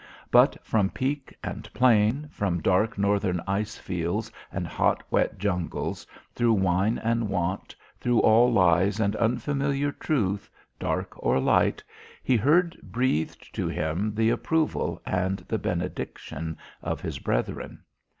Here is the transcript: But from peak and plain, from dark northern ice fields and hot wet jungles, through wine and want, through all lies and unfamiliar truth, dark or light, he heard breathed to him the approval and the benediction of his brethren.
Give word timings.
But 0.31 0.57
from 0.65 0.89
peak 0.89 1.37
and 1.43 1.71
plain, 1.75 2.27
from 2.31 2.59
dark 2.59 2.97
northern 2.97 3.39
ice 3.45 3.77
fields 3.77 4.31
and 4.51 4.65
hot 4.65 5.03
wet 5.11 5.37
jungles, 5.37 6.07
through 6.33 6.53
wine 6.53 6.97
and 6.97 7.29
want, 7.29 7.75
through 7.99 8.17
all 8.21 8.51
lies 8.51 8.99
and 8.99 9.15
unfamiliar 9.17 9.91
truth, 9.91 10.49
dark 10.79 11.11
or 11.23 11.39
light, 11.39 11.83
he 12.23 12.35
heard 12.35 12.79
breathed 12.81 13.53
to 13.53 13.67
him 13.67 14.15
the 14.15 14.31
approval 14.31 14.99
and 15.05 15.37
the 15.47 15.59
benediction 15.59 16.57
of 16.81 17.01
his 17.01 17.19
brethren. 17.19 17.83